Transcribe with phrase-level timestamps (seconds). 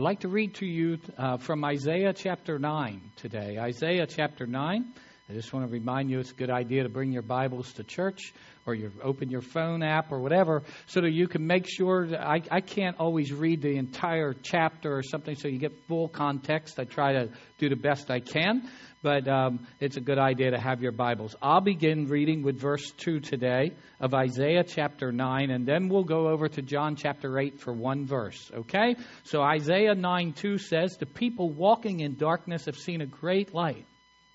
[0.00, 3.58] I'd like to read to you uh, from Isaiah chapter 9 today.
[3.58, 4.94] Isaiah chapter 9.
[5.28, 7.84] I just want to remind you it's a good idea to bring your Bibles to
[7.84, 8.32] church
[8.64, 12.26] or you open your phone app or whatever so that you can make sure that
[12.26, 16.80] I, I can't always read the entire chapter or something so you get full context.
[16.80, 17.28] I try to
[17.58, 18.70] do the best I can,
[19.02, 21.34] but um, it's a good idea to have your Bibles.
[21.40, 26.28] I'll begin reading with verse 2 today of Isaiah chapter 9, and then we'll go
[26.28, 28.96] over to John chapter 8 for one verse, okay?
[29.24, 33.86] So Isaiah 9 2 says, The people walking in darkness have seen a great light.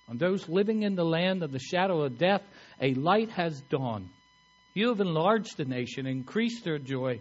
[0.09, 2.41] On those living in the land of the shadow of death,
[2.81, 4.09] a light has dawned.
[4.73, 7.19] You have enlarged the nation, increased their joy.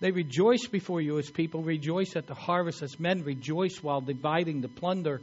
[0.00, 4.60] They rejoice before you as people rejoice at the harvest, as men rejoice while dividing
[4.60, 5.22] the plunder.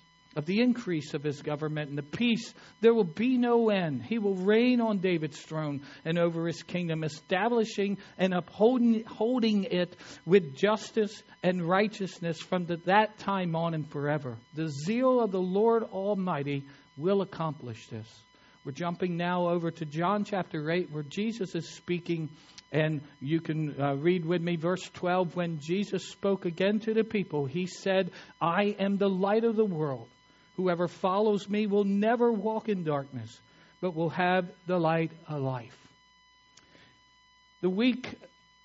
[0.33, 4.01] Of the increase of his government and the peace, there will be no end.
[4.01, 9.93] He will reign on David's throne and over his kingdom, establishing and upholding holding it
[10.25, 14.37] with justice and righteousness from the, that time on and forever.
[14.53, 16.63] The zeal of the Lord Almighty
[16.95, 18.07] will accomplish this.
[18.63, 22.29] We're jumping now over to John chapter 8, where Jesus is speaking,
[22.71, 25.35] and you can uh, read with me verse 12.
[25.35, 29.65] When Jesus spoke again to the people, he said, I am the light of the
[29.65, 30.07] world.
[30.57, 33.39] Whoever follows me will never walk in darkness,
[33.79, 35.77] but will have the light of life.
[37.61, 38.07] The week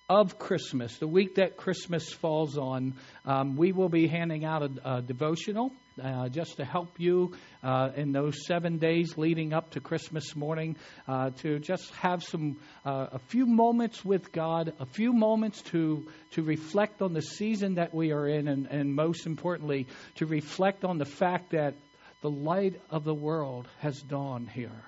[0.09, 4.97] of Christmas, the week that Christmas falls on, um, we will be handing out a,
[4.99, 7.33] a devotional uh, just to help you
[7.65, 10.77] uh, in those seven days leading up to Christmas morning
[11.09, 16.07] uh, to just have some uh, a few moments with God, a few moments to
[16.33, 20.85] to reflect on the season that we are in, and, and most importantly, to reflect
[20.85, 21.75] on the fact that
[22.21, 24.83] the light of the world has dawned here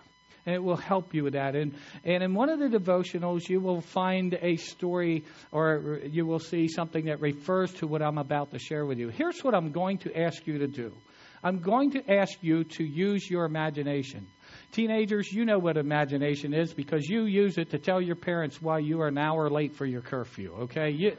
[0.49, 1.55] and it will help you with that.
[1.55, 6.39] And, and in one of the devotionals, you will find a story or you will
[6.39, 9.11] see something that refers to what I'm about to share with you.
[9.11, 10.95] Here's what I'm going to ask you to do
[11.45, 14.27] I'm going to ask you to use your imagination.
[14.73, 18.79] Teenagers, you know what imagination is because you use it to tell your parents why
[18.79, 20.89] you are an hour late for your curfew, okay?
[20.91, 21.13] You,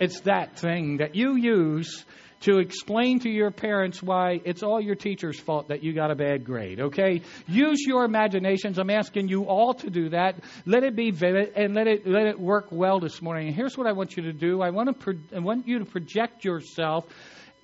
[0.00, 2.06] it's that thing that you use
[2.40, 6.14] to explain to your parents why it's all your teacher's fault that you got a
[6.14, 7.22] bad grade, okay?
[7.46, 8.78] Use your imaginations.
[8.78, 10.36] I'm asking you all to do that.
[10.66, 13.48] Let it be vivid and let it let it work well this morning.
[13.48, 14.60] And here's what I want you to do.
[14.60, 17.06] I want to pro- I want you to project yourself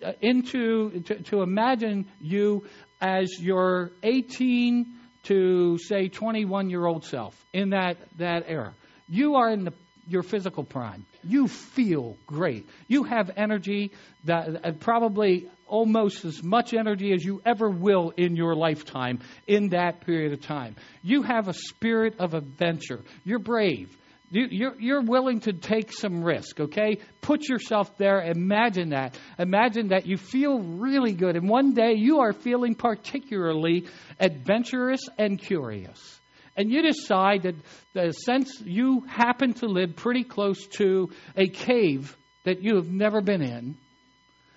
[0.05, 2.65] uh, into to, to imagine you
[3.01, 4.87] as your 18
[5.25, 8.75] to say 21 year old self in that that era.
[9.09, 9.73] You are in the
[10.09, 11.05] your physical prime.
[11.25, 12.69] You feel great.
[12.89, 13.93] You have energy
[14.25, 19.71] that uh, probably almost as much energy as you ever will in your lifetime in
[19.71, 20.77] that period of time.
[21.03, 23.01] You have a spirit of adventure.
[23.25, 23.97] You're brave.
[24.31, 26.99] You're, you're willing to take some risk, okay?
[27.21, 28.23] Put yourself there.
[28.23, 29.19] Imagine that.
[29.39, 31.37] Imagine that you feel really good.
[31.37, 36.22] And one day you are feeling particularly adventurous and curious
[36.57, 37.55] and you decide
[37.95, 43.21] that since you happen to live pretty close to a cave that you have never
[43.21, 43.77] been in,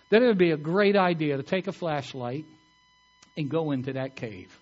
[0.09, 2.45] that it would be a great idea to take a flashlight
[3.38, 4.57] and go into that cave.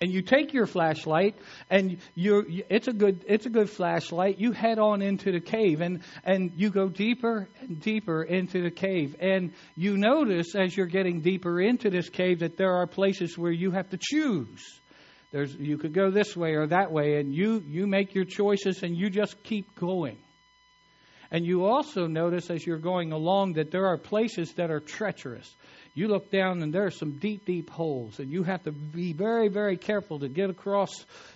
[0.00, 1.36] And you take your flashlight,
[1.70, 4.40] and you it's a good it's a good flashlight.
[4.40, 8.72] You head on into the cave, and and you go deeper and deeper into the
[8.72, 13.38] cave, and you notice as you're getting deeper into this cave that there are places
[13.38, 14.80] where you have to choose
[15.32, 18.82] there's, you could go this way or that way, and you, you make your choices
[18.82, 20.18] and you just keep going.
[21.30, 25.50] And you also notice as you're going along that there are places that are treacherous.
[25.94, 29.14] You look down and there are some deep, deep holes, and you have to be
[29.14, 30.90] very, very careful to get across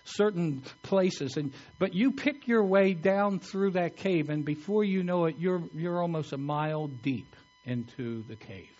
[0.04, 1.36] certain places.
[1.38, 5.36] And but you pick your way down through that cave, and before you know it,
[5.38, 8.70] you're you're almost a mile deep into the cave.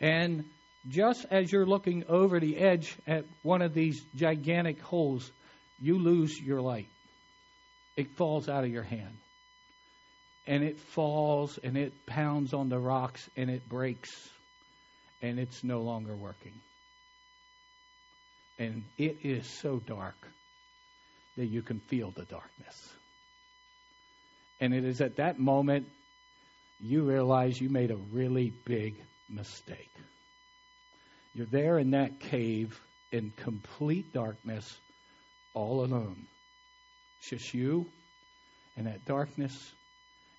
[0.00, 0.44] And
[0.86, 5.30] just as you're looking over the edge at one of these gigantic holes,
[5.80, 6.88] you lose your light.
[7.96, 9.16] It falls out of your hand.
[10.46, 14.10] And it falls and it pounds on the rocks and it breaks
[15.20, 16.54] and it's no longer working.
[18.58, 20.16] And it is so dark
[21.36, 22.92] that you can feel the darkness.
[24.60, 25.86] And it is at that moment
[26.80, 28.94] you realize you made a really big
[29.28, 29.90] mistake.
[31.38, 32.80] You're there in that cave
[33.12, 34.76] in complete darkness,
[35.54, 36.26] all alone.
[37.20, 37.86] It's just you
[38.76, 39.72] and that darkness,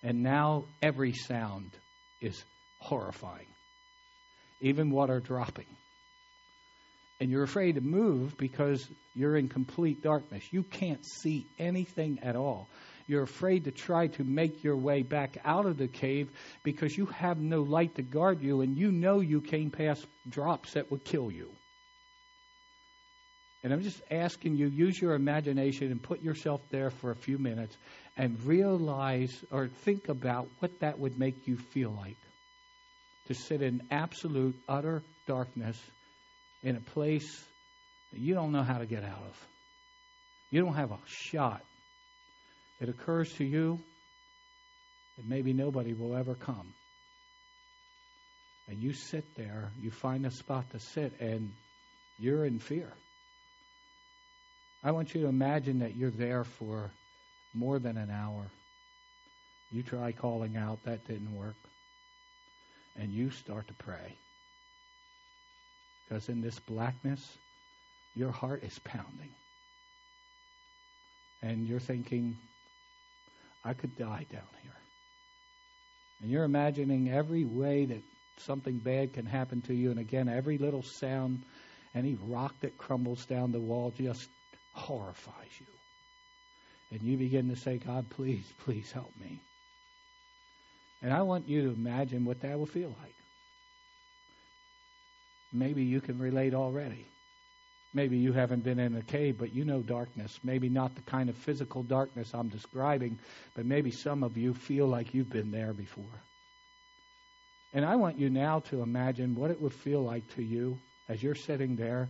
[0.04, 1.72] and now every sound
[2.20, 2.44] is
[2.80, 3.48] horrifying,
[4.60, 5.68] even water dropping.
[7.22, 8.86] And you're afraid to move because
[9.16, 10.44] you're in complete darkness.
[10.52, 12.68] You can't see anything at all.
[13.10, 16.30] You're afraid to try to make your way back out of the cave
[16.62, 20.74] because you have no light to guard you, and you know you came past drops
[20.74, 21.50] that would kill you.
[23.64, 27.40] And I'm just asking you, use your imagination and put yourself there for a few
[27.40, 27.76] minutes
[28.16, 32.18] and realize or think about what that would make you feel like
[33.26, 35.82] to sit in absolute, utter darkness
[36.62, 37.44] in a place
[38.14, 39.48] that you don't know how to get out of.
[40.52, 41.64] You don't have a shot
[42.80, 43.80] it occurs to you
[45.18, 46.74] that maybe nobody will ever come.
[48.68, 51.52] And you sit there, you find a spot to sit, and
[52.20, 52.92] you're in fear.
[54.84, 56.92] I want you to imagine that you're there for
[57.54, 58.46] more than an hour.
[59.72, 61.56] You try calling out, that didn't work.
[62.98, 64.16] And you start to pray.
[66.08, 67.22] Because in this blackness,
[68.16, 69.30] your heart is pounding.
[71.42, 72.38] And you're thinking,
[73.64, 74.72] I could die down here.
[76.22, 78.02] And you're imagining every way that
[78.40, 79.92] something bad can happen to you.
[79.92, 81.44] And again, every little sound,
[81.94, 84.28] any rock that crumbles down the wall just
[84.74, 85.66] horrifies you.
[86.92, 89.42] And you begin to say, God, please, please help me.
[91.02, 93.16] And I want you to imagine what that will feel like.
[95.54, 97.06] Maybe you can relate already.
[97.94, 100.40] Maybe you haven't been in a cave, but you know darkness.
[100.44, 103.18] Maybe not the kind of physical darkness I'm describing,
[103.56, 106.06] but maybe some of you feel like you've been there before.
[107.74, 110.78] And I want you now to imagine what it would feel like to you
[111.08, 112.10] as you're sitting there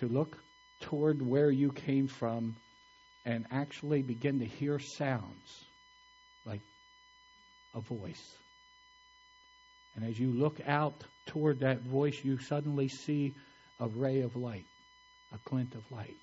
[0.00, 0.36] to look
[0.80, 2.56] toward where you came from
[3.24, 5.64] and actually begin to hear sounds
[6.44, 6.60] like
[7.74, 8.34] a voice.
[9.94, 10.94] And as you look out
[11.26, 13.34] toward that voice, you suddenly see
[13.80, 14.66] a ray of light
[15.34, 16.16] a glint of light.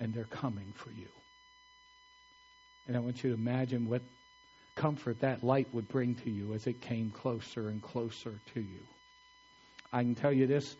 [0.00, 1.08] And they're coming for you.
[2.86, 4.02] And I want you to imagine what
[4.74, 8.80] comfort that light would bring to you as it came closer and closer to you.
[9.92, 10.76] I can tell you this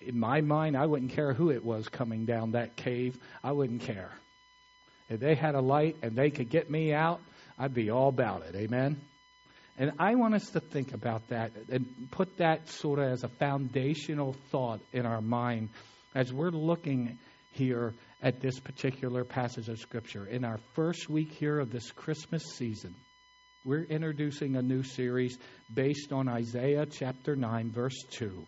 [0.00, 3.18] in my mind, I wouldn't care who it was coming down that cave.
[3.42, 4.10] I wouldn't care.
[5.08, 7.20] If they had a light and they could get me out,
[7.58, 8.54] I'd be all about it.
[8.54, 9.00] Amen?
[9.78, 13.28] And I want us to think about that and put that sort of as a
[13.28, 15.70] foundational thought in our mind
[16.14, 17.18] as we're looking
[17.52, 20.26] here at this particular passage of Scripture.
[20.26, 22.94] In our first week here of this Christmas season,
[23.64, 25.38] we're introducing a new series
[25.72, 28.46] based on Isaiah chapter 9, verse 2.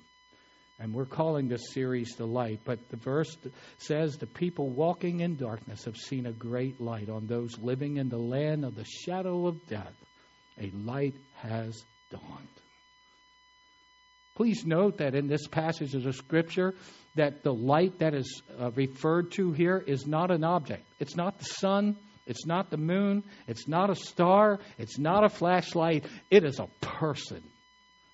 [0.78, 2.60] And we're calling this series The Light.
[2.64, 3.36] But the verse
[3.78, 7.10] says, The people walking in darkness have seen a great light.
[7.10, 9.92] On those living in the land of the shadow of death,
[10.58, 12.48] a light has dawned.
[14.36, 16.74] Please note that in this passage of the Scripture,
[17.14, 20.84] that the light that is uh, referred to here is not an object.
[20.98, 21.96] It's not the sun.
[22.26, 23.24] It's not the moon.
[23.48, 24.60] It's not a star.
[24.78, 26.04] It's not a flashlight.
[26.30, 27.42] It is a person.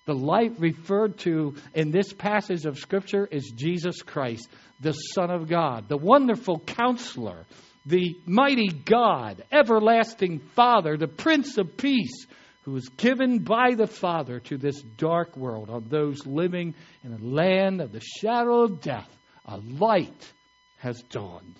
[0.07, 4.49] The light referred to in this passage of Scripture is Jesus Christ,
[4.81, 7.45] the Son of God, the wonderful counselor,
[7.85, 12.27] the mighty God, everlasting Father, the Prince of Peace,
[12.67, 17.25] who was given by the Father to this dark world, on those living in a
[17.25, 19.09] land of the shadow of death.
[19.45, 20.33] A light
[20.79, 21.55] has dawned.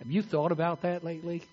[0.00, 1.44] Have you thought about that lately?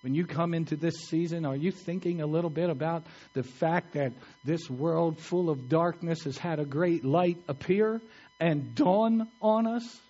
[0.00, 3.92] When you come into this season, are you thinking a little bit about the fact
[3.92, 4.12] that
[4.44, 8.00] this world full of darkness has had a great light appear
[8.40, 10.00] and dawn on us?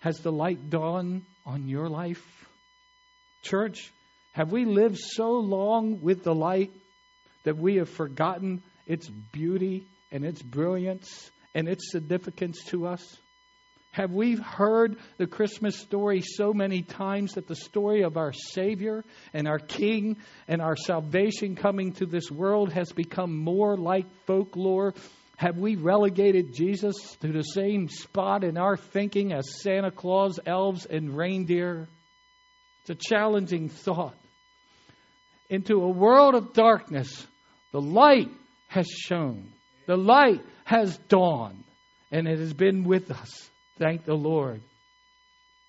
[0.00, 2.22] Has the light dawned on your life?
[3.42, 3.90] Church,
[4.32, 6.72] have we lived so long with the light
[7.44, 13.16] that we have forgotten its beauty and its brilliance and its significance to us?
[13.90, 19.04] Have we heard the Christmas story so many times that the story of our Savior
[19.34, 20.16] and our King
[20.48, 24.94] and our salvation coming to this world has become more like folklore?
[25.36, 30.86] Have we relegated Jesus to the same spot in our thinking as Santa Claus, elves,
[30.86, 31.86] and reindeer?
[32.80, 34.16] It's a challenging thought
[35.52, 37.26] into a world of darkness,
[37.72, 38.30] the light
[38.68, 39.52] has shone.
[39.86, 41.62] The light has dawned,
[42.10, 43.50] and it has been with us.
[43.78, 44.62] Thank the Lord.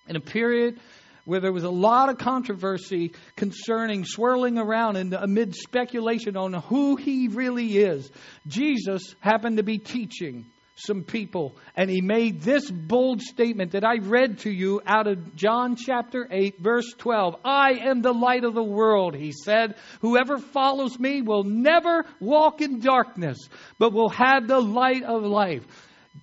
[0.07, 0.79] In a period
[1.25, 6.95] where there was a lot of controversy concerning swirling around and amid speculation on who
[6.95, 8.09] he really is,
[8.47, 13.97] Jesus happened to be teaching some people and he made this bold statement that I
[13.97, 17.35] read to you out of John chapter 8 verse 12.
[17.45, 19.75] I am the light of the world, he said.
[20.01, 23.37] Whoever follows me will never walk in darkness,
[23.77, 25.63] but will have the light of life.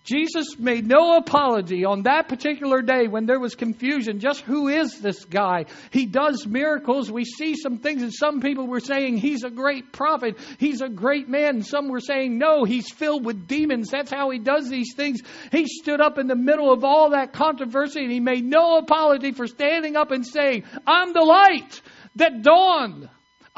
[0.05, 4.21] Jesus made no apology on that particular day when there was confusion.
[4.21, 5.67] Just who is this guy?
[5.91, 7.11] He does miracles.
[7.11, 10.39] We see some things, and some people were saying he's a great prophet.
[10.59, 11.63] He's a great man.
[11.63, 13.91] Some were saying, no, he's filled with demons.
[13.91, 15.21] That's how he does these things.
[15.53, 19.33] He stood up in the middle of all that controversy, and he made no apology
[19.33, 21.83] for standing up and saying, I'm the light
[22.17, 23.09] that dawned.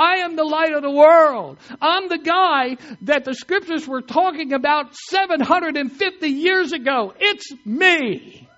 [0.03, 1.59] I am the light of the world.
[1.81, 7.15] I'm the guy that the scriptures were talking about 750 years ago.
[7.21, 8.49] It's me.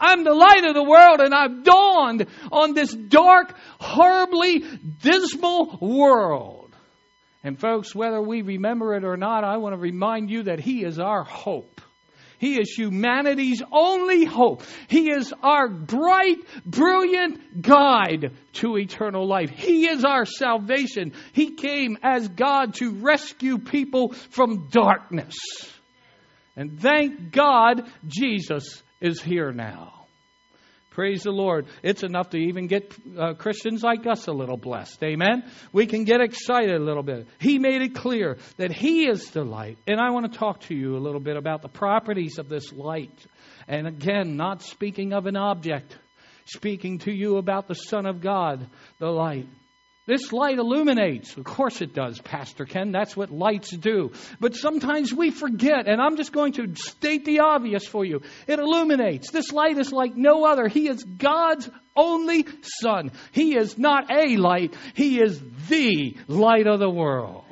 [0.00, 4.64] I'm the light of the world and I've dawned on this dark, horribly
[5.00, 6.74] dismal world.
[7.44, 10.82] And folks, whether we remember it or not, I want to remind you that He
[10.82, 11.80] is our hope.
[12.38, 14.62] He is humanity's only hope.
[14.88, 19.50] He is our bright, brilliant guide to eternal life.
[19.50, 21.12] He is our salvation.
[21.32, 25.36] He came as God to rescue people from darkness.
[26.56, 29.97] And thank God Jesus is here now.
[30.98, 31.66] Praise the Lord.
[31.84, 35.00] It's enough to even get uh, Christians like us a little blessed.
[35.04, 35.48] Amen?
[35.72, 37.28] We can get excited a little bit.
[37.38, 39.78] He made it clear that He is the light.
[39.86, 42.72] And I want to talk to you a little bit about the properties of this
[42.72, 43.16] light.
[43.68, 45.96] And again, not speaking of an object,
[46.46, 48.66] speaking to you about the Son of God,
[48.98, 49.46] the light.
[50.08, 51.36] This light illuminates.
[51.36, 52.92] Of course it does, Pastor Ken.
[52.92, 54.12] That's what lights do.
[54.40, 58.22] But sometimes we forget, and I'm just going to state the obvious for you.
[58.46, 59.30] It illuminates.
[59.30, 60.66] This light is like no other.
[60.66, 62.46] He is God's only
[62.80, 63.12] Son.
[63.32, 67.44] He is not a light, He is the light of the world.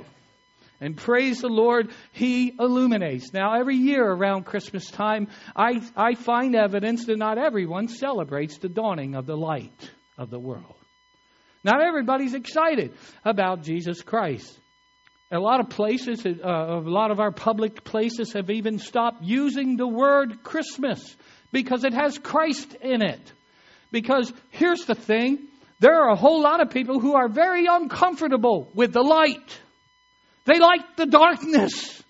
[0.81, 3.35] And praise the Lord, He illuminates.
[3.35, 8.71] Now, every year around Christmas time, I, I find evidence that not everyone celebrates the
[8.71, 10.76] dawning of the light of the world.
[11.67, 12.93] Not everybody's excited
[13.25, 14.57] about Jesus Christ.
[15.33, 19.77] A lot of places, uh, a lot of our public places have even stopped using
[19.77, 21.17] the word Christmas
[21.51, 23.21] because it has Christ in it.
[23.91, 25.49] Because here's the thing
[25.81, 29.61] there are a whole lot of people who are very uncomfortable with the light,
[30.45, 32.01] they like the darkness.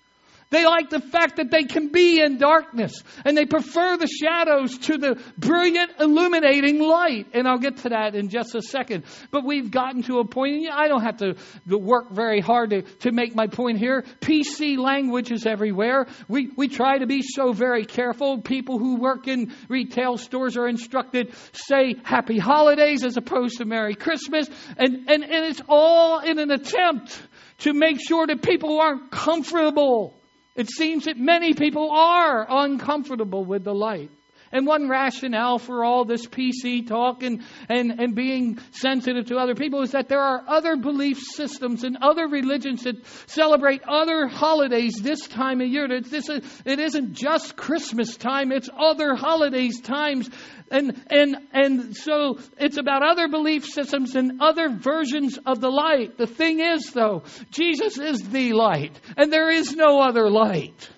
[0.50, 4.78] They like the fact that they can be in darkness and they prefer the shadows
[4.78, 7.26] to the brilliant illuminating light.
[7.34, 9.04] And I'll get to that in just a second.
[9.32, 11.34] But we've gotten to a point, and I don't have to
[11.66, 14.04] work very hard to, to make my point here.
[14.20, 16.06] PC language is everywhere.
[16.28, 18.40] We, we try to be so very careful.
[18.40, 23.96] People who work in retail stores are instructed say happy holidays as opposed to Merry
[23.96, 24.48] Christmas.
[24.76, 27.20] And, and, and it's all in an attempt
[27.58, 30.14] to make sure that people aren't comfortable
[30.56, 34.10] it seems that many people are uncomfortable with the light.
[34.56, 39.54] And one rationale for all this PC talk and, and, and being sensitive to other
[39.54, 44.94] people is that there are other belief systems and other religions that celebrate other holidays
[45.02, 45.92] this time of year.
[45.92, 50.30] It's, this, it isn't just Christmas time, it's other holidays times.
[50.70, 56.16] And, and, and so it's about other belief systems and other versions of the light.
[56.16, 60.88] The thing is, though, Jesus is the light, and there is no other light.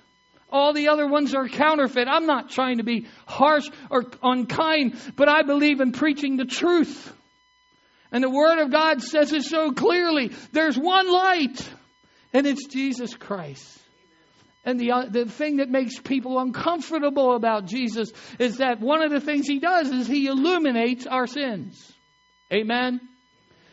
[0.51, 2.09] All the other ones are counterfeit.
[2.09, 7.13] I'm not trying to be harsh or unkind, but I believe in preaching the truth.
[8.11, 10.33] And the Word of God says it so clearly.
[10.53, 11.69] There's one light,
[12.33, 13.79] and it's Jesus Christ.
[14.65, 19.11] And the, uh, the thing that makes people uncomfortable about Jesus is that one of
[19.11, 21.93] the things he does is he illuminates our sins.
[22.53, 23.01] Amen?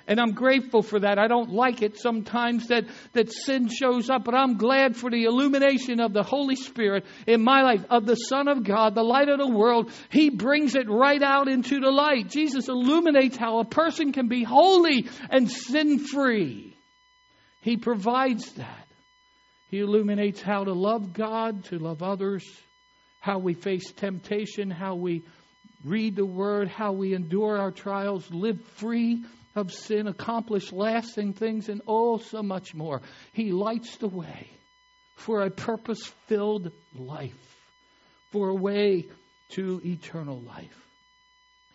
[0.08, 1.18] And I'm grateful for that.
[1.18, 5.24] I don't like it sometimes that, that sin shows up, but I'm glad for the
[5.24, 9.30] illumination of the Holy Spirit in my life, of the Son of God, the light
[9.30, 9.92] of the world.
[10.10, 12.30] He brings it right out into the light.
[12.30, 16.78] Jesus illuminates how a person can be holy and sin free.
[17.62, 18.88] He provides that.
[19.72, 22.46] He illuminates how to love God, to love others,
[23.22, 25.24] how we face temptation, how we
[25.84, 29.24] read the Word, how we endure our trials, live free
[29.56, 33.02] of sin, accomplish lasting things, and oh, so much more.
[33.32, 34.50] He lights the way
[35.16, 37.34] for a purpose filled life,
[38.32, 39.08] for a way
[39.50, 40.86] to eternal life.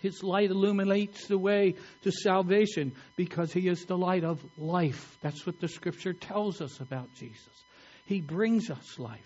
[0.01, 5.19] His light illuminates the way to salvation because He is the light of life.
[5.21, 7.65] That's what the Scripture tells us about Jesus.
[8.07, 9.21] He brings us life.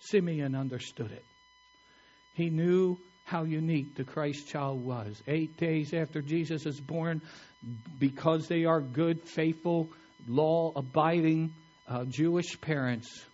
[0.00, 1.24] Simeon understood it.
[2.34, 5.22] He knew how unique the Christ child was.
[5.26, 7.22] Eight days after Jesus is born,
[7.98, 9.88] because they are good, faithful,
[10.26, 11.54] law abiding
[11.88, 13.24] uh, Jewish parents,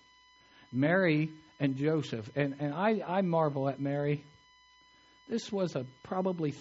[0.73, 1.31] Mary
[1.61, 2.29] and Joseph.
[2.37, 4.25] And, and I, I marvel at Mary.
[5.29, 6.55] This was a probably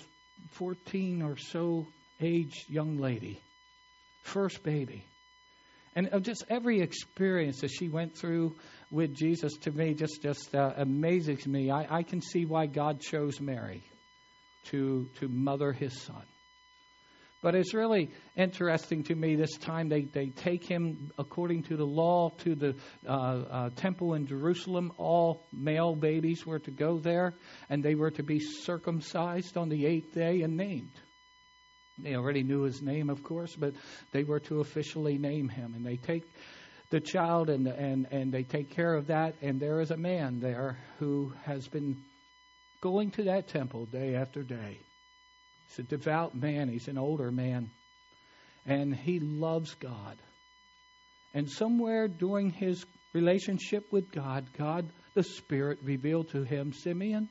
[0.51, 1.87] 14 or so
[2.19, 3.41] aged young lady,
[4.23, 5.05] first baby.
[5.95, 8.55] And just every experience that she went through
[8.91, 11.71] with Jesus to me just just uh, amazes me.
[11.71, 13.83] I, I can see why God chose Mary
[14.65, 16.23] to to mother His Son.
[17.47, 19.87] But it's really interesting to me this time.
[19.87, 22.75] They, they take him, according to the law, to the
[23.07, 24.91] uh, uh, temple in Jerusalem.
[24.97, 27.35] All male babies were to go there,
[27.69, 30.91] and they were to be circumcised on the eighth day and named.
[31.97, 33.75] They already knew his name, of course, but
[34.11, 35.73] they were to officially name him.
[35.73, 36.23] And they take
[36.89, 39.35] the child and, and, and they take care of that.
[39.41, 42.03] And there is a man there who has been
[42.81, 44.79] going to that temple day after day
[45.67, 47.69] He's a devout man, he's an older man,
[48.65, 50.17] and he loves God.
[51.33, 57.29] And somewhere during his relationship with God, God the Spirit revealed to him, Simeon,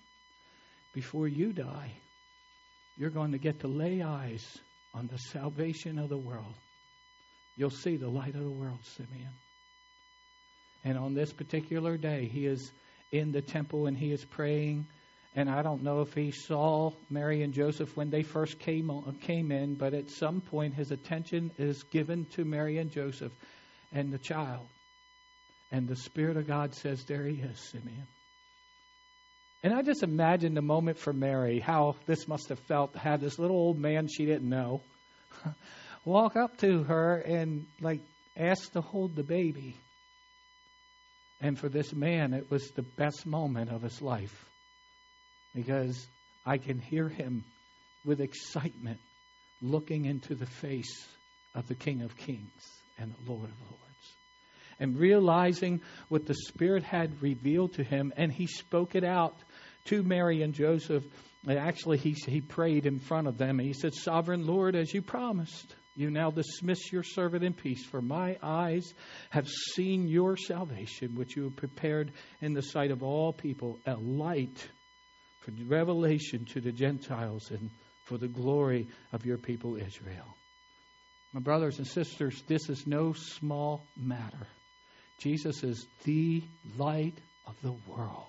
[0.93, 1.93] before you die,
[2.97, 4.45] you're going to get to lay eyes
[4.95, 6.55] on the salvation of the world.
[7.57, 9.33] You'll see the light of the world, Simeon.
[10.85, 12.71] And on this particular day, he is
[13.13, 14.87] in the temple and he is praying
[15.37, 19.19] and I don't know if he saw Mary and Joseph when they first came on,
[19.21, 23.33] came in, but at some point his attention is given to Mary and Joseph
[23.93, 24.67] and the child.
[25.71, 28.07] And the Spirit of God says, There he is, Simeon.
[29.63, 33.39] And I just imagine the moment for Mary, how this must have felt, had this
[33.39, 34.81] little old man she didn't know
[36.07, 38.01] walk up to her and like
[38.39, 39.77] ask to hold the baby.
[41.43, 44.47] And for this man, it was the best moment of his life
[45.57, 46.07] because
[46.45, 47.43] I can hear him
[48.05, 49.01] with excitement
[49.61, 51.09] looking into the face
[51.55, 52.63] of the King of Kings
[52.99, 53.83] and the Lord of Lords.
[54.79, 59.35] And realizing what the Spirit had revealed to him, and he spoke it out
[59.87, 61.05] to Mary and Joseph.
[61.49, 63.59] And actually, he, he prayed in front of them.
[63.59, 68.03] He said, Sovereign Lord, as you promised, you now dismiss your servant in peace, for
[68.03, 68.93] my eyes
[69.31, 73.95] have seen your salvation, which you have prepared in the sight of all people, a
[73.95, 74.69] light
[75.47, 77.71] for revelation to the Gentiles and
[78.05, 80.37] for the glory of your people Israel.
[81.33, 84.47] My brothers and sisters, this is no small matter.
[85.19, 86.43] Jesus is the
[86.77, 88.27] light of the world.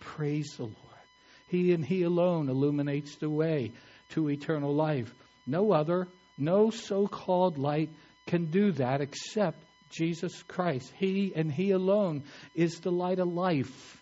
[0.00, 0.76] Praise the Lord.
[1.48, 3.72] He and He alone illuminates the way
[4.10, 5.12] to eternal life.
[5.46, 7.90] No other, no so called light
[8.26, 9.58] can do that except
[9.90, 10.90] Jesus Christ.
[10.96, 14.01] He and He alone is the light of life.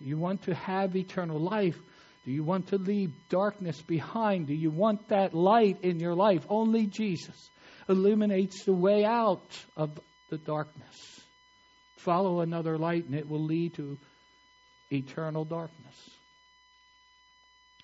[0.00, 1.78] Do you want to have eternal life?
[2.24, 4.46] Do you want to leave darkness behind?
[4.46, 6.44] Do you want that light in your life?
[6.48, 7.50] Only Jesus
[7.88, 9.98] illuminates the way out of
[10.30, 11.20] the darkness.
[11.96, 13.98] Follow another light and it will lead to
[14.90, 16.10] eternal darkness.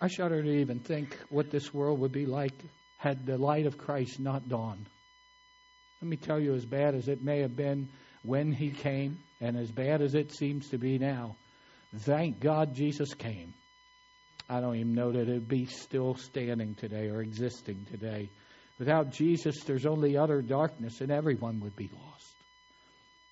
[0.01, 2.53] I shudder to even think what this world would be like
[2.99, 4.87] had the light of Christ not dawned.
[6.03, 7.89] Let me tell you, as bad as it may have been
[8.23, 11.37] when he came, and as bad as it seems to be now,
[12.01, 13.55] Thank God Jesus came.
[14.49, 18.31] I don't even know that it would be still standing today or existing today.
[18.79, 22.35] Without Jesus, there's only utter darkness, and everyone would be lost.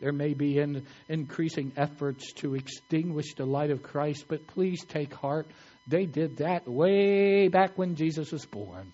[0.00, 5.12] There may be in, increasing efforts to extinguish the light of Christ, but please take
[5.12, 5.48] heart.
[5.86, 8.92] They did that way back when Jesus was born.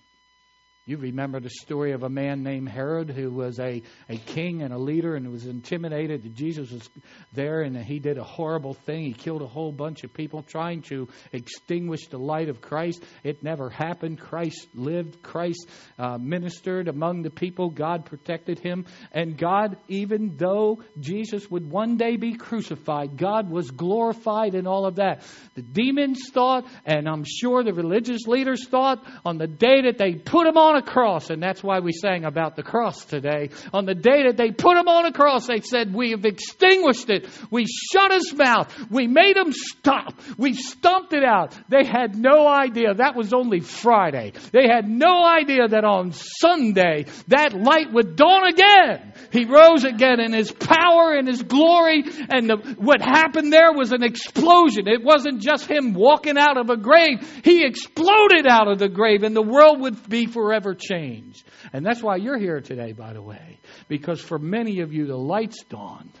[0.89, 4.73] You remember the story of a man named Herod who was a, a king and
[4.73, 6.89] a leader and was intimidated that Jesus was
[7.31, 9.03] there and he did a horrible thing.
[9.03, 13.03] He killed a whole bunch of people trying to extinguish the light of Christ.
[13.23, 14.19] It never happened.
[14.19, 17.69] Christ lived, Christ uh, ministered among the people.
[17.69, 18.87] God protected him.
[19.11, 24.87] And God, even though Jesus would one day be crucified, God was glorified in all
[24.87, 25.21] of that.
[25.53, 30.15] The demons thought, and I'm sure the religious leaders thought, on the day that they
[30.15, 33.49] put him on a cross, and that's why we sang about the cross today.
[33.71, 37.09] On the day that they put him on a cross, they said, We have extinguished
[37.09, 37.27] it.
[37.51, 38.73] We shut his mouth.
[38.89, 40.19] We made him stop.
[40.37, 41.55] We stumped it out.
[41.69, 42.95] They had no idea.
[42.95, 44.33] That was only Friday.
[44.51, 49.13] They had no idea that on Sunday that light would dawn again.
[49.31, 53.91] He rose again in his power and his glory, and the, what happened there was
[53.91, 54.87] an explosion.
[54.87, 59.23] It wasn't just him walking out of a grave, he exploded out of the grave,
[59.23, 61.43] and the world would be forever never change.
[61.73, 65.17] And that's why you're here today, by the way, because for many of you, the
[65.17, 66.17] light's dawned.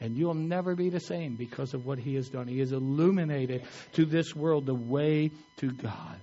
[0.00, 2.46] And you'll never be the same because of what He has done.
[2.48, 6.20] He has illuminated to this world the way to God.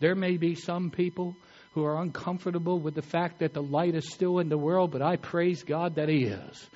[0.00, 1.36] There may be some people
[1.72, 5.02] who are uncomfortable with the fact that the light is still in the world, but
[5.02, 6.70] I praise God that He is.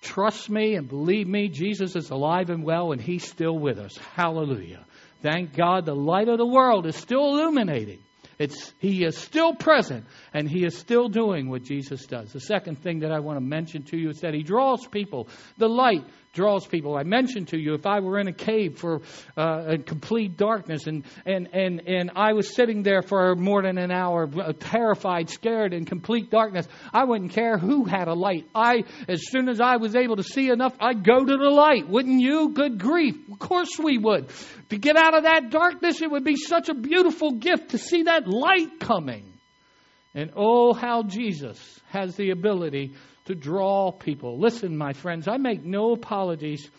[0.00, 3.96] Trust me and believe me, Jesus is alive and well, and He's still with us.
[4.16, 4.84] Hallelujah.
[5.20, 8.00] Thank God the light of the world is still illuminating.
[8.42, 12.32] It's, he is still present and he is still doing what Jesus does.
[12.32, 15.28] The second thing that I want to mention to you is that he draws people.
[15.58, 16.96] The light draws people.
[16.96, 19.02] I mentioned to you if I were in a cave for
[19.36, 23.90] uh, complete darkness and, and, and, and I was sitting there for more than an
[23.90, 28.48] hour, uh, terrified, scared, in complete darkness, I wouldn't care who had a light.
[28.54, 31.86] I, as soon as I was able to see enough, I'd go to the light.
[31.88, 32.54] Wouldn't you?
[32.54, 33.16] Good grief.
[33.30, 34.30] Of course we would.
[34.70, 38.04] To get out of that darkness, it would be such a beautiful gift to see
[38.04, 39.32] that light coming.
[40.14, 41.58] And oh, how Jesus
[41.90, 42.94] has the ability
[43.26, 44.38] to draw people.
[44.38, 46.70] Listen, my friends, I make no apologies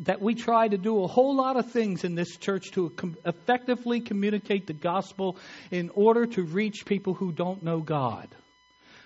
[0.00, 4.00] that we try to do a whole lot of things in this church to effectively
[4.00, 5.36] communicate the gospel
[5.70, 8.28] in order to reach people who don't know God.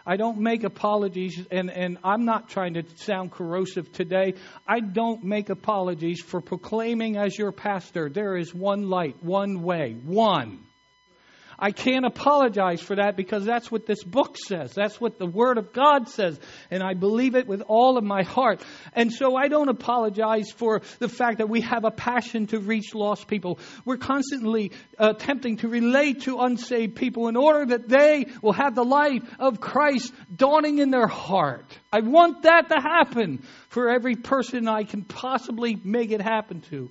[0.08, 4.34] I don't make apologies, and, and I'm not trying to sound corrosive today.
[4.66, 9.96] I don't make apologies for proclaiming as your pastor there is one light, one way,
[10.04, 10.60] one.
[11.58, 14.74] I can't apologize for that because that's what this book says.
[14.74, 16.38] That's what the Word of God says.
[16.70, 18.62] And I believe it with all of my heart.
[18.92, 22.94] And so I don't apologize for the fact that we have a passion to reach
[22.94, 23.58] lost people.
[23.84, 28.74] We're constantly uh, attempting to relate to unsaved people in order that they will have
[28.74, 31.66] the light of Christ dawning in their heart.
[31.92, 36.90] I want that to happen for every person I can possibly make it happen to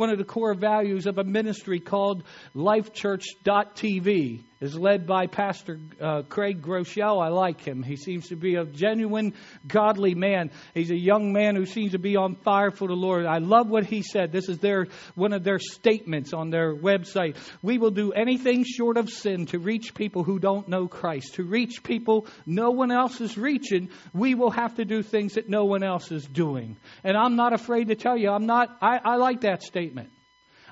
[0.00, 2.24] one of the core values of a ministry called
[2.56, 7.22] LifeChurch.tv is led by Pastor uh, Craig Groeschel.
[7.22, 7.82] I like him.
[7.82, 9.34] He seems to be a genuine,
[9.66, 10.50] godly man.
[10.74, 13.24] He's a young man who seems to be on fire for the Lord.
[13.24, 14.32] I love what he said.
[14.32, 17.36] This is their one of their statements on their website.
[17.62, 21.34] We will do anything short of sin to reach people who don't know Christ.
[21.34, 25.48] To reach people no one else is reaching, we will have to do things that
[25.48, 26.76] no one else is doing.
[27.02, 28.76] And I'm not afraid to tell you, I'm not.
[28.82, 30.10] I, I like that statement.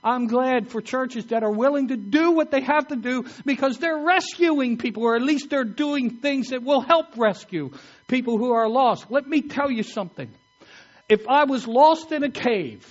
[0.03, 3.79] I'm glad for churches that are willing to do what they have to do because
[3.79, 7.71] they're rescuing people, or at least they're doing things that will help rescue
[8.07, 9.11] people who are lost.
[9.11, 10.31] Let me tell you something.
[11.09, 12.87] If I was lost in a cave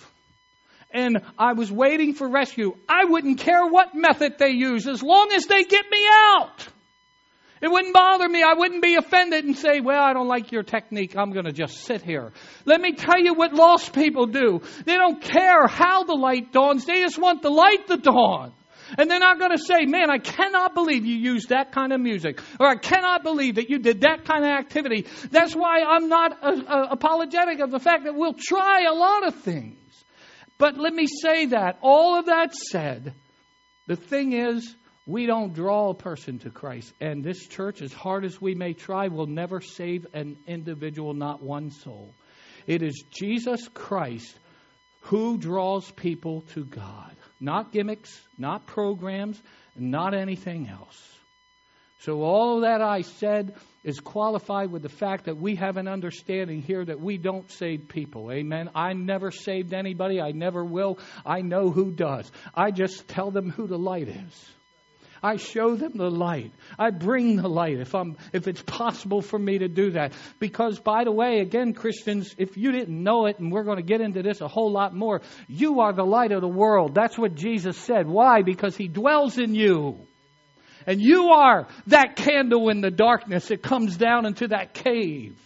[0.92, 5.32] and I was waiting for rescue, I wouldn't care what method they use as long
[5.34, 6.68] as they get me out.
[7.62, 8.44] It wouldn't bother me.
[8.44, 11.16] I wouldn't be offended and say, well, I don't like your technique.
[11.18, 12.32] I'm going to just sit here.
[12.66, 14.62] Let me tell you what lost people do.
[14.86, 16.86] They don't care how the light dawns.
[16.86, 18.54] They just want the light to dawn.
[18.98, 22.00] And they're not going to say, man, I cannot believe you used that kind of
[22.00, 22.40] music.
[22.60, 25.08] Or I cannot believe that you did that kind of activity.
[25.30, 29.28] That's why I'm not uh, uh, apologetic of the fact that we'll try a lot
[29.28, 29.76] of things.
[30.58, 31.80] But let me say that.
[31.82, 33.14] All of that said,
[33.88, 34.76] the thing is,
[35.08, 36.94] we don't draw a person to Christ.
[37.00, 41.42] And this church, as hard as we may try, will never save an individual, not
[41.42, 42.14] one soul.
[42.68, 44.38] It is Jesus Christ
[45.02, 47.16] who draws people to God.
[47.40, 49.42] Not gimmicks, not programs,
[49.78, 51.02] not anything else.
[52.02, 56.62] So, all that I said is qualified with the fact that we have an understanding
[56.62, 58.32] here that we don't save people.
[58.32, 58.70] Amen.
[58.76, 60.20] I never saved anybody.
[60.22, 61.00] I never will.
[61.26, 62.30] I know who does.
[62.54, 64.57] I just tell them who the light is.
[65.22, 66.52] I show them the light.
[66.78, 70.14] I bring the light if I'm if it's possible for me to do that.
[70.40, 73.84] Because by the way, again, Christians, if you didn't know it, and we're going to
[73.84, 76.94] get into this a whole lot more, you are the light of the world.
[76.94, 78.08] That's what Jesus said.
[78.08, 78.42] Why?
[78.42, 80.00] Because he dwells in you.
[80.86, 85.38] And you are that candle in the darkness that comes down into that cave.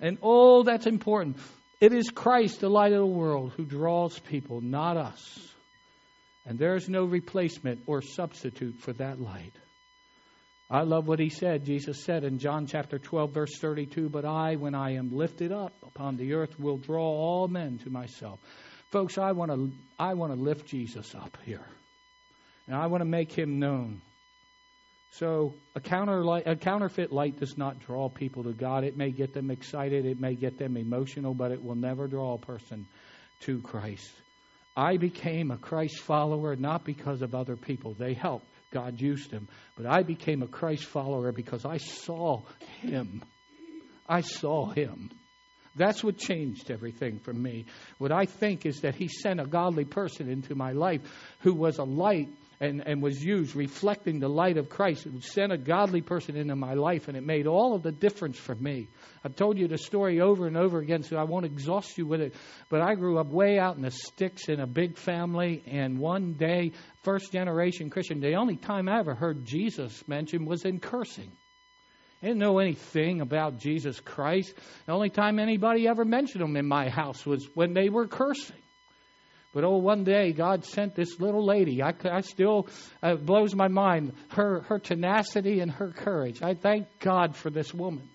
[0.00, 1.36] And oh, that's important.
[1.80, 5.49] It is Christ, the light of the world, who draws people, not us.
[6.46, 9.52] And there's no replacement or substitute for that light.
[10.70, 11.64] I love what he said.
[11.64, 15.74] Jesus said in John chapter 12, verse 32 But I, when I am lifted up
[15.82, 18.38] upon the earth, will draw all men to myself.
[18.92, 21.64] Folks, I want to, I want to lift Jesus up here.
[22.66, 24.00] And I want to make him known.
[25.14, 28.84] So a, counter light, a counterfeit light does not draw people to God.
[28.84, 32.34] It may get them excited, it may get them emotional, but it will never draw
[32.34, 32.86] a person
[33.40, 34.10] to Christ.
[34.80, 37.92] I became a Christ follower not because of other people.
[37.92, 38.46] They helped.
[38.72, 39.46] God used them.
[39.76, 42.44] But I became a Christ follower because I saw
[42.80, 43.22] Him.
[44.08, 45.10] I saw Him.
[45.76, 47.66] That's what changed everything for me.
[47.98, 51.02] What I think is that He sent a godly person into my life
[51.40, 55.06] who was a light and, and was used, reflecting the light of Christ.
[55.06, 58.38] It sent a godly person into my life, and it made all of the difference
[58.38, 58.88] for me.
[59.24, 62.20] I've told you the story over and over again, so I won't exhaust you with
[62.20, 62.34] it.
[62.68, 66.34] But I grew up way out in the sticks in a big family, and one
[66.34, 71.32] day, first generation Christian, the only time I ever heard Jesus mentioned was in cursing.
[72.22, 74.52] I didn't know anything about Jesus Christ.
[74.84, 78.60] The only time anybody ever mentioned him in my house was when they were cursing.
[79.52, 81.82] But oh, one day God sent this little lady.
[81.82, 82.68] I, I still
[83.02, 86.42] uh, blows my mind her her tenacity and her courage.
[86.42, 88.10] I thank God for this woman.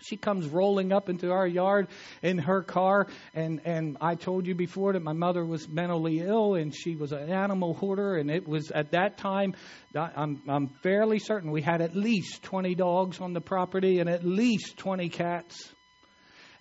[0.00, 1.88] She comes rolling up into our yard
[2.22, 6.54] in her car, and and I told you before that my mother was mentally ill,
[6.54, 9.54] and she was an animal hoarder, and it was at that time.
[9.94, 14.24] I'm I'm fairly certain we had at least 20 dogs on the property and at
[14.24, 15.73] least 20 cats.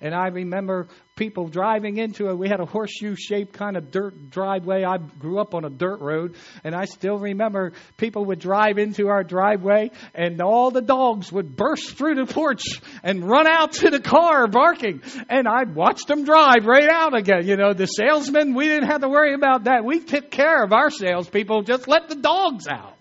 [0.04, 2.38] And I remember people driving into it.
[2.38, 4.84] We had a horseshoe shaped kind of dirt driveway.
[4.84, 6.36] I grew up on a dirt road,
[6.66, 11.56] and I still remember people would drive into our driveway, and all the dogs would
[11.56, 12.66] burst through the porch
[13.02, 15.02] and run out to the car barking.
[15.30, 17.48] And I'd watch them drive right out again.
[17.48, 19.86] You know, the salesmen, we didn't have to worry about that.
[19.86, 22.93] We took care of our salespeople, just let the dogs out.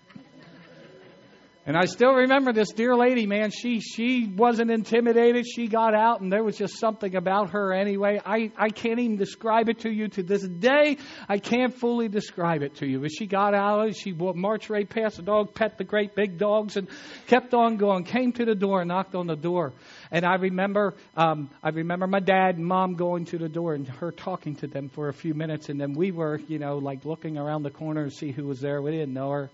[1.65, 3.49] And I still remember this dear lady, man.
[3.51, 5.47] She she wasn't intimidated.
[5.47, 8.19] She got out, and there was just something about her anyway.
[8.25, 10.97] I, I can't even describe it to you to this day.
[11.29, 12.99] I can't fully describe it to you.
[12.99, 16.37] But she got out, she walked marched right past the dog, pet the great big
[16.37, 16.89] dogs, and
[17.27, 18.03] kept on going.
[18.03, 19.71] Came to the door, knocked on the door,
[20.11, 23.87] and I remember um, I remember my dad and mom going to the door and
[23.87, 27.05] her talking to them for a few minutes, and then we were, you know, like
[27.05, 28.81] looking around the corner to see who was there.
[28.81, 29.49] We didn't know her.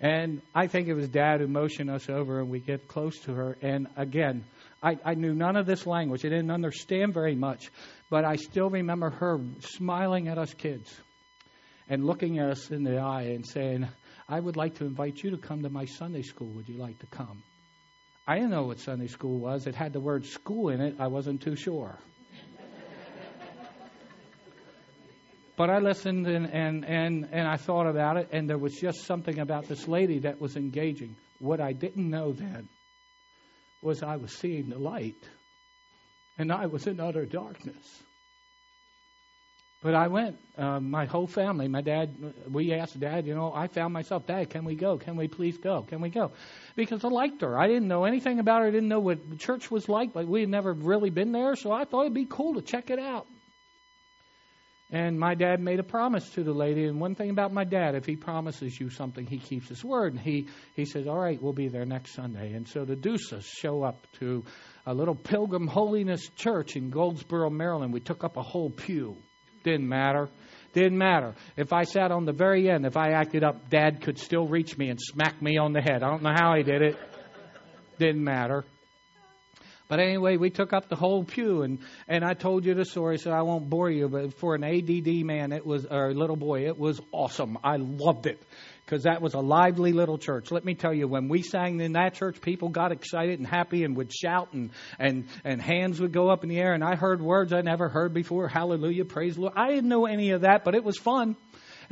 [0.00, 3.34] And I think it was Dad who motioned us over, and we get close to
[3.34, 3.56] her.
[3.62, 4.44] And again,
[4.82, 6.24] I, I knew none of this language.
[6.24, 7.70] I didn't understand very much,
[8.10, 10.92] but I still remember her smiling at us kids
[11.88, 13.86] and looking at us in the eye and saying,
[14.28, 16.48] I would like to invite you to come to my Sunday school.
[16.48, 17.42] Would you like to come?
[18.26, 19.66] I didn't know what Sunday school was.
[19.66, 20.96] It had the word school in it.
[20.98, 21.98] I wasn't too sure.
[25.56, 29.04] But I listened and, and, and, and I thought about it, and there was just
[29.04, 31.14] something about this lady that was engaging.
[31.38, 32.68] What I didn't know then
[33.82, 35.22] was I was seeing the light,
[36.38, 38.02] and I was in utter darkness.
[39.82, 42.14] But I went, uh, my whole family, my dad,
[42.48, 44.96] we asked dad, you know, I found myself, Dad, can we go?
[44.96, 45.82] Can we please go?
[45.82, 46.30] Can we go?
[46.76, 47.58] Because I liked her.
[47.58, 48.68] I didn't know anything about her.
[48.68, 51.56] I didn't know what the church was like, but we had never really been there,
[51.56, 53.26] so I thought it'd be cool to check it out.
[54.92, 56.84] And my dad made a promise to the lady.
[56.84, 60.12] And one thing about my dad, if he promises you something, he keeps his word.
[60.12, 62.52] And he, he says, All right, we'll be there next Sunday.
[62.52, 64.44] And so the Deuces show up to
[64.84, 67.94] a little Pilgrim Holiness Church in Goldsboro, Maryland.
[67.94, 69.16] We took up a whole pew.
[69.64, 70.28] Didn't matter.
[70.74, 71.36] Didn't matter.
[71.56, 74.76] If I sat on the very end, if I acted up, Dad could still reach
[74.76, 76.02] me and smack me on the head.
[76.02, 76.98] I don't know how he did it.
[77.98, 78.64] Didn't matter.
[79.92, 81.78] But anyway, we took up the whole pew, and
[82.08, 84.08] and I told you the story, so I won't bore you.
[84.08, 87.58] But for an ADD man, it was or little boy, it was awesome.
[87.62, 88.42] I loved it
[88.86, 90.50] because that was a lively little church.
[90.50, 93.84] Let me tell you, when we sang in that church, people got excited and happy
[93.84, 96.94] and would shout and and and hands would go up in the air, and I
[96.94, 98.48] heard words I never heard before.
[98.48, 99.52] Hallelujah, praise the Lord.
[99.56, 101.36] I didn't know any of that, but it was fun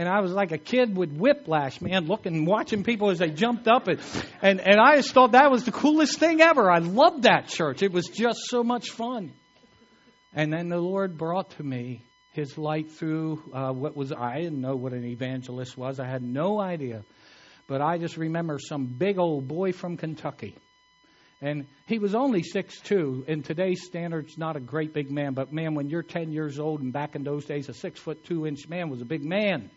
[0.00, 3.68] and I was like a kid with whiplash, man, looking, watching people as they jumped
[3.68, 4.00] up, and
[4.40, 6.70] and and I just thought that was the coolest thing ever.
[6.70, 7.82] I loved that church.
[7.82, 9.34] It was just so much fun.
[10.32, 14.62] And then the Lord brought to me His light through uh, what was I didn't
[14.62, 16.00] know what an evangelist was.
[16.00, 17.04] I had no idea,
[17.66, 20.56] but I just remember some big old boy from Kentucky.
[21.42, 23.22] And he was only six two.
[23.28, 26.80] In today's standards, not a great big man, but man, when you're 10 years old
[26.80, 29.70] and back in those days, a six foot two inch man was a big man.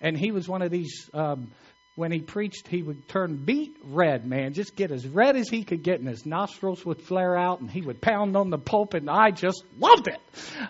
[0.00, 1.52] And he was one of these um,
[1.96, 5.64] when he preached, he would turn beet red, man, just get as red as he
[5.64, 9.00] could get, and his nostrils would flare out, and he would pound on the pulpit,
[9.00, 10.20] and I just loved it.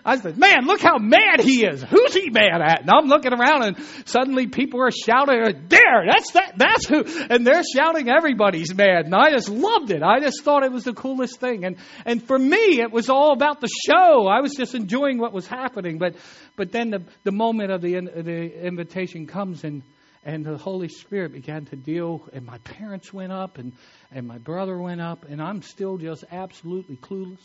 [0.05, 1.83] I said, man, look how mad he is.
[1.83, 2.81] Who's he mad at?
[2.81, 7.45] And I'm looking around, and suddenly people are shouting, there, that's that, that's who, and
[7.45, 10.01] they're shouting, everybody's mad, and I just loved it.
[10.01, 13.33] I just thought it was the coolest thing, and and for me, it was all
[13.33, 14.27] about the show.
[14.27, 16.15] I was just enjoying what was happening, but
[16.55, 19.83] but then the the moment of the the invitation comes, and
[20.27, 23.71] and the Holy Spirit began to deal, and my parents went up, and,
[24.11, 27.39] and my brother went up, and I'm still just absolutely clueless.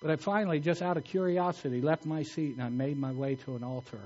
[0.00, 3.34] But I finally, just out of curiosity, left my seat and I made my way
[3.34, 4.00] to an altar.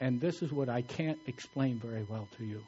[0.00, 2.64] And this is what I can't explain very well to you.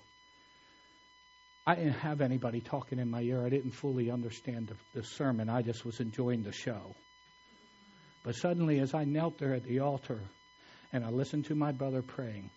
[1.67, 3.45] I didn't have anybody talking in my ear.
[3.45, 5.49] I didn't fully understand the, the sermon.
[5.49, 6.95] I just was enjoying the show.
[8.23, 10.21] But suddenly, as I knelt there at the altar
[10.93, 12.51] and I listened to my brother praying,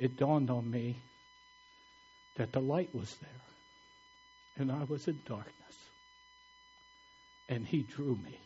[0.00, 0.96] it dawned on me
[2.36, 3.30] that the light was there
[4.56, 5.54] and I was in darkness.
[7.48, 8.38] And He drew me.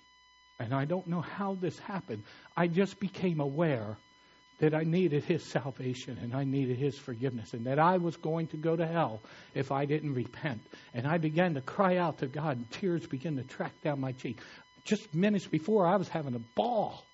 [0.58, 2.24] And I don't know how this happened.
[2.56, 3.96] I just became aware
[4.58, 8.48] that I needed His salvation and I needed His forgiveness and that I was going
[8.48, 9.20] to go to hell
[9.54, 10.62] if I didn't repent.
[10.92, 14.12] And I began to cry out to God and tears began to track down my
[14.12, 14.40] cheek.
[14.84, 17.04] Just minutes before, I was having a ball.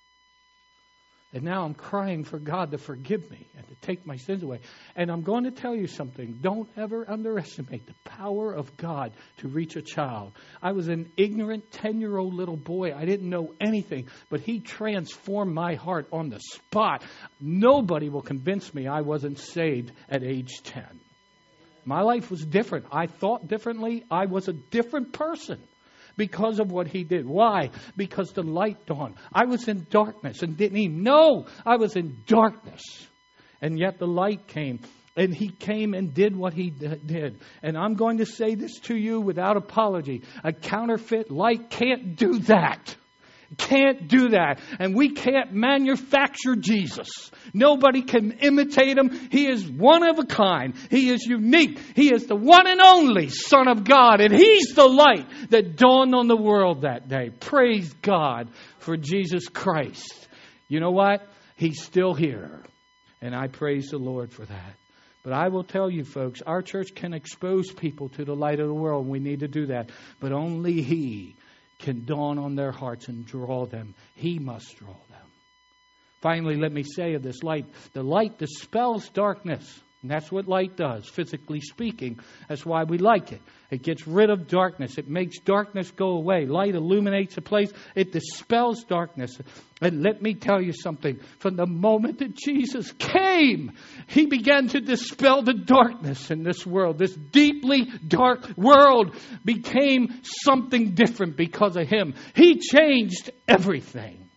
[1.33, 4.61] And now I'm crying for God to forgive me and to take my sins away.
[4.97, 6.38] And I'm going to tell you something.
[6.40, 10.33] Don't ever underestimate the power of God to reach a child.
[10.61, 12.93] I was an ignorant 10 year old little boy.
[12.97, 17.05] I didn't know anything, but He transformed my heart on the spot.
[17.40, 20.85] Nobody will convince me I wasn't saved at age 10.
[21.85, 22.87] My life was different.
[22.90, 24.05] I thought differently.
[24.11, 25.62] I was a different person
[26.16, 27.27] because of what he did.
[27.27, 27.70] Why?
[27.96, 29.16] Because the light dawned.
[29.33, 32.83] I was in darkness and didn't even know I was in darkness.
[33.61, 34.81] And yet the light came.
[35.16, 37.40] And he came and did what he did.
[37.62, 40.23] And I'm going to say this to you without apology.
[40.44, 42.96] A counterfeit light can't do that.
[43.59, 44.61] Can't do that.
[44.79, 47.31] And we can't manufacture Jesus.
[47.53, 49.11] Nobody can imitate him.
[49.31, 50.75] He is one of a kind.
[50.89, 51.81] He is unique.
[51.97, 54.21] He is the one and only Son of God.
[54.21, 57.31] And he's the light that dawned on the world that day.
[57.31, 60.29] Praise God for Jesus Christ.
[60.69, 61.27] You know what?
[61.57, 62.61] He's still here.
[63.21, 64.75] And I praise the Lord for that.
[65.25, 68.69] But I will tell you, folks, our church can expose people to the light of
[68.69, 69.07] the world.
[69.07, 69.91] We need to do that.
[70.21, 71.37] But only He
[71.81, 73.95] can dawn on their hearts and draw them.
[74.14, 75.27] He must draw them.
[76.21, 79.81] Finally, let me say of this light the light dispels darkness.
[80.03, 82.21] And that's what light does, physically speaking.
[82.49, 83.43] That's why we like it.
[83.71, 84.97] It gets rid of darkness.
[84.97, 86.47] It makes darkness go away.
[86.47, 87.71] Light illuminates a place.
[87.95, 89.39] It dispels darkness.
[89.83, 91.21] And let me tell you something.
[91.39, 93.73] From the moment that Jesus came,
[94.07, 96.99] He began to dispel the darkness in this world.
[96.99, 102.15] This deeply dark world became something different because of Him.
[102.35, 104.30] He changed everything.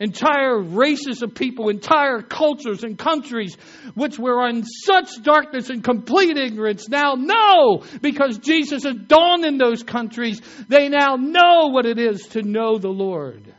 [0.00, 3.56] Entire races of people, entire cultures and countries
[3.94, 9.58] which were in such darkness and complete ignorance now know because Jesus has dawned in
[9.58, 10.40] those countries.
[10.68, 13.52] They now know what it is to know the Lord.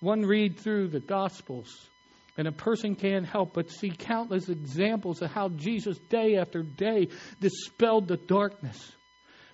[0.00, 1.68] One read through the Gospels,
[2.38, 7.08] and a person can't help but see countless examples of how Jesus, day after day,
[7.38, 8.96] dispelled the darkness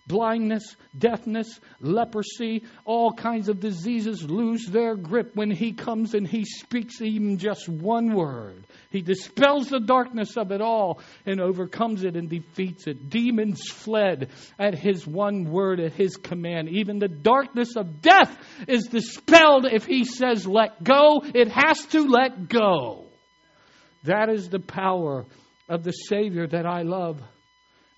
[0.06, 6.44] blindness, deafness, leprosy, all kinds of diseases lose their grip when He comes and He
[6.44, 8.66] speaks even just one word.
[8.90, 13.10] He dispels the darkness of it all and overcomes it and defeats it.
[13.10, 16.68] Demons fled at His one word, at His command.
[16.68, 18.36] Even the darkness of death
[18.68, 21.22] is dispelled if He says, let go.
[21.22, 23.06] It has to let go.
[24.04, 25.24] That is the power
[25.68, 27.20] of the Savior that I love.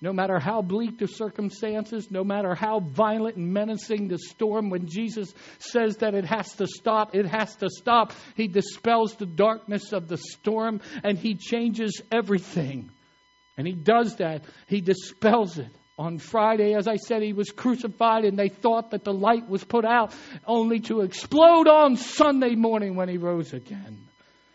[0.01, 4.87] No matter how bleak the circumstances, no matter how violent and menacing the storm, when
[4.87, 8.13] Jesus says that it has to stop, it has to stop.
[8.37, 12.91] He dispels the darkness of the storm and He changes everything.
[13.57, 15.71] And He does that, He dispels it.
[15.99, 19.65] On Friday, as I said, He was crucified and they thought that the light was
[19.65, 20.15] put out,
[20.47, 24.07] only to explode on Sunday morning when He rose again.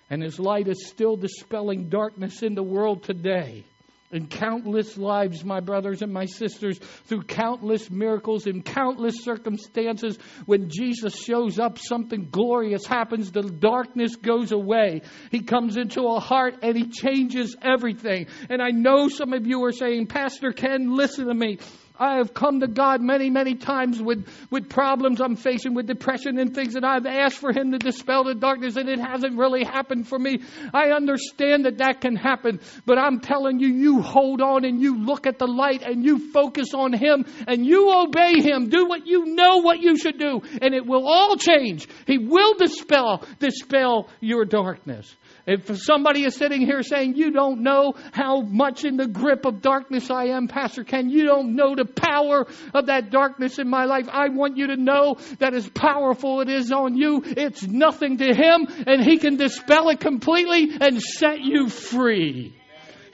[0.09, 3.65] And His light is still dispelling darkness in the world today
[4.13, 10.17] in countless lives, my brothers and my sisters, through countless miracles in countless circumstances.
[10.45, 13.31] When Jesus shows up, something glorious happens.
[13.31, 15.01] The darkness goes away.
[15.31, 18.27] He comes into a heart and he changes everything.
[18.49, 21.57] And I know some of you are saying, Pastor Ken, listen to me.
[22.03, 26.37] I have come to God many, many times with, with problems I'm facing, with depression
[26.37, 29.63] and things, and I've asked for Him to dispel the darkness, and it hasn't really
[29.63, 30.41] happened for me.
[30.73, 34.97] I understand that that can happen, but I'm telling you, you hold on and you
[34.97, 38.67] look at the light and you focus on Him and you obey Him.
[38.67, 41.87] Do what you know what you should do, and it will all change.
[42.05, 45.15] He will dispel, dispel your darkness.
[45.45, 49.61] If somebody is sitting here saying, You don't know how much in the grip of
[49.61, 53.83] darkness I am, Pastor Ken, you don't know the power of that darkness in my
[53.85, 58.17] life, I want you to know that as powerful it is on you, it's nothing
[58.19, 62.55] to Him, and He can dispel it completely and set you free.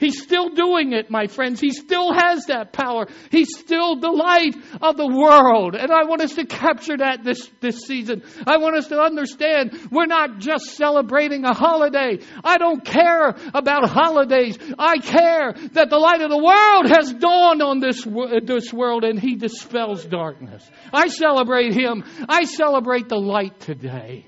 [0.00, 1.60] He's still doing it, my friends.
[1.60, 3.06] He still has that power.
[3.30, 5.76] He's still the light of the world.
[5.76, 8.22] And I want us to capture that this, this season.
[8.46, 12.18] I want us to understand we're not just celebrating a holiday.
[12.42, 14.58] I don't care about holidays.
[14.78, 18.02] I care that the light of the world has dawned on this,
[18.44, 20.66] this world and He dispels darkness.
[20.94, 22.04] I celebrate Him.
[22.26, 24.26] I celebrate the light today.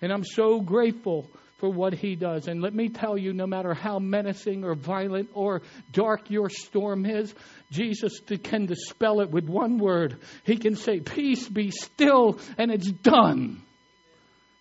[0.00, 1.30] And I'm so grateful
[1.62, 2.48] for what he does.
[2.48, 7.06] And let me tell you, no matter how menacing or violent or dark your storm
[7.06, 7.32] is,
[7.70, 10.16] Jesus can dispel it with one word.
[10.42, 13.62] He can say, Peace, be still, and it's done.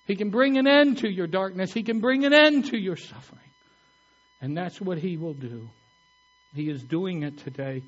[0.06, 1.74] He can bring an end to your darkness.
[1.74, 3.50] He can bring an end to your suffering.
[4.40, 5.70] And that's what He will do.
[6.54, 7.82] He is doing it today.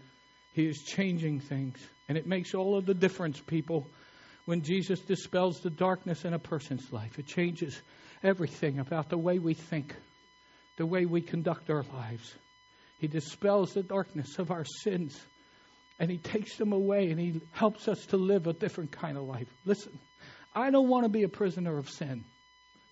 [0.54, 1.78] He is changing things.
[2.10, 3.86] And it makes all of the difference, people,
[4.46, 7.20] when Jesus dispels the darkness in a person's life.
[7.20, 7.80] It changes
[8.24, 9.94] everything about the way we think,
[10.78, 12.34] the way we conduct our lives.
[13.00, 15.20] He dispels the darkness of our sins
[16.00, 19.24] and He takes them away and He helps us to live a different kind of
[19.24, 19.48] life.
[19.66, 19.98] Listen,
[20.56, 22.24] I don't want to be a prisoner of sin.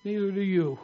[0.04, 0.80] Neither do you.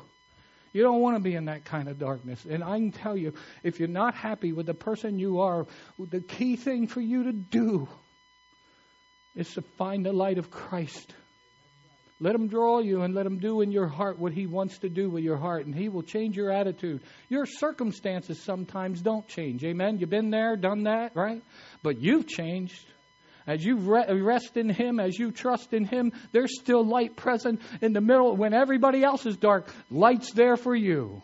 [0.73, 2.45] You don't want to be in that kind of darkness.
[2.47, 3.33] And I can tell you,
[3.63, 5.65] if you're not happy with the person you are,
[5.97, 7.87] the key thing for you to do
[9.35, 11.13] is to find the light of Christ
[12.19, 14.89] let him draw you and let him do in your heart what he wants to
[14.89, 17.01] do with your heart, and he will change your attitude.
[17.29, 19.63] Your circumstances sometimes don't change.
[19.63, 19.99] Amen?
[19.99, 21.43] You've been there, done that, right?
[21.83, 22.85] But you've changed.
[23.45, 27.93] As you rest in Him, as you trust in Him, there's still light present in
[27.93, 28.35] the middle.
[28.35, 31.21] When everybody else is dark, light's there for you.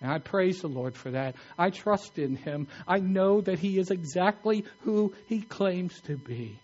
[0.00, 1.34] And I praise the Lord for that.
[1.58, 2.68] I trust in Him.
[2.86, 6.60] I know that He is exactly who He claims to be.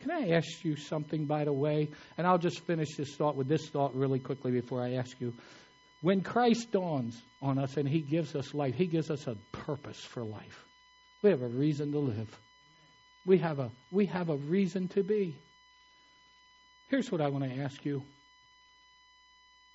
[0.00, 1.88] Can I ask you something, by the way?
[2.16, 5.34] And I'll just finish this thought with this thought really quickly before I ask you.
[6.00, 9.98] When Christ dawns on us and He gives us life, He gives us a purpose
[9.98, 10.64] for life.
[11.22, 12.38] We have a reason to live.
[13.26, 15.36] We have a, we have a reason to be.
[16.88, 18.02] Here's what I want to ask you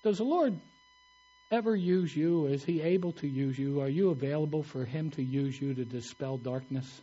[0.03, 0.57] Does the Lord
[1.51, 2.47] ever use you?
[2.47, 3.81] Is He able to use you?
[3.81, 7.01] Are you available for Him to use you to dispel darkness?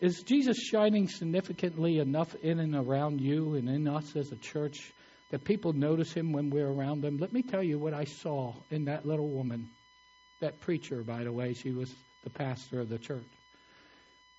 [0.00, 4.92] Is Jesus shining significantly enough in and around you and in us as a church
[5.30, 7.18] that people notice him when we're around them?
[7.18, 9.70] Let me tell you what I saw in that little woman.
[10.40, 13.22] That preacher, by the way, she was the pastor of the church.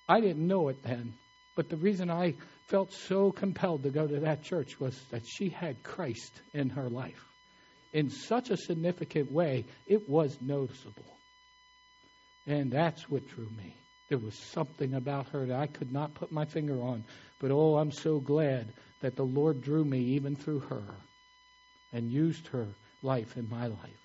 [0.07, 1.13] I didn't know it then,
[1.55, 2.35] but the reason I
[2.67, 6.89] felt so compelled to go to that church was that she had Christ in her
[6.89, 7.23] life.
[7.93, 11.03] In such a significant way, it was noticeable.
[12.47, 13.75] And that's what drew me.
[14.13, 17.03] There was something about her that I could not put my finger on.
[17.39, 20.83] But oh, I'm so glad that the Lord drew me even through her
[21.91, 22.67] and used her
[23.01, 24.03] life in my life.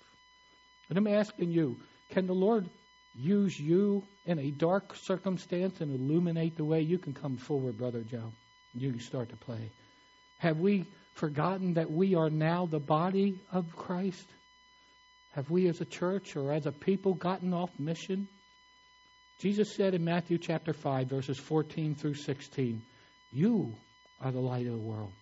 [0.88, 1.76] And I'm asking you,
[2.08, 2.70] can the Lord
[3.14, 8.00] use you in a dark circumstance and illuminate the way you can come forward, Brother
[8.00, 8.32] Joe?
[8.72, 9.70] You can start to play.
[10.38, 10.86] Have we
[11.16, 14.26] forgotten that we are now the body of Christ?
[15.32, 18.26] Have we as a church or as a people gotten off mission?
[19.38, 22.82] Jesus said in Matthew chapter 5, verses 14 through 16,
[23.30, 23.72] You
[24.20, 25.12] are the light of the world.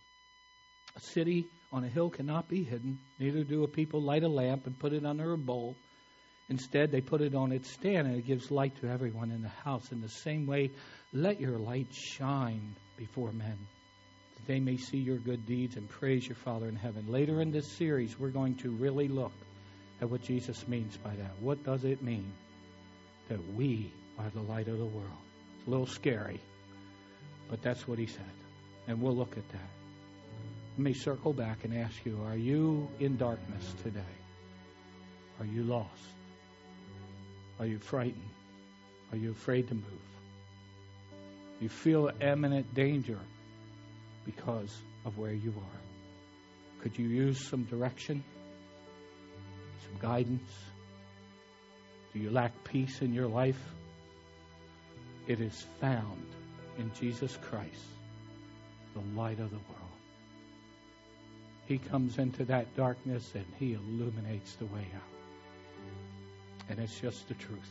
[0.96, 4.66] A city on a hill cannot be hidden, neither do a people light a lamp
[4.66, 5.76] and put it under a bowl.
[6.48, 9.48] Instead, they put it on its stand, and it gives light to everyone in the
[9.48, 9.92] house.
[9.92, 10.70] In the same way,
[11.12, 13.58] let your light shine before men,
[14.36, 17.04] that they may see your good deeds and praise your Father in heaven.
[17.06, 19.34] Later in this series, we're going to really look
[20.00, 21.32] at what Jesus means by that.
[21.40, 22.32] What does it mean
[23.28, 25.22] that we are the light of the world.
[25.58, 26.40] It's a little scary,
[27.50, 28.24] but that's what he said.
[28.88, 29.70] And we'll look at that.
[30.76, 34.00] Let me circle back and ask you are you in darkness today?
[35.40, 35.90] Are you lost?
[37.58, 38.30] Are you frightened?
[39.12, 39.84] Are you afraid to move?
[41.60, 43.18] You feel imminent danger
[44.26, 46.82] because of where you are.
[46.82, 48.22] Could you use some direction,
[49.86, 50.52] some guidance?
[52.12, 53.60] Do you lack peace in your life?
[55.26, 56.26] It is found
[56.78, 57.86] in Jesus Christ,
[58.94, 59.86] the light of the world.
[61.66, 66.68] He comes into that darkness and he illuminates the way out.
[66.68, 67.70] And it's just the truth.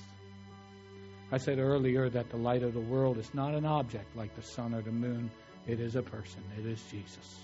[1.32, 4.41] I said earlier that the light of the world is not an object like the
[4.41, 5.32] sun or the moon.
[5.68, 6.43] It is a person.
[6.60, 7.39] It is Jesus.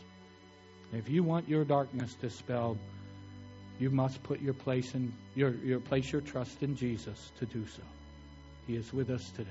[0.94, 2.78] If you want your darkness dispelled,
[3.80, 7.66] you must put your place in your, your place your trust in Jesus to do
[7.66, 7.82] so.
[8.68, 9.50] He is with us today.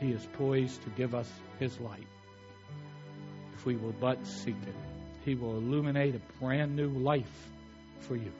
[0.00, 2.06] He is poised to give us His light.
[3.54, 4.74] If we will but seek it,
[5.24, 7.50] He will illuminate a brand new life
[8.00, 8.32] for you.